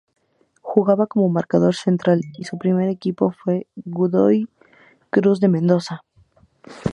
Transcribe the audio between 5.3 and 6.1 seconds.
de Mendoza.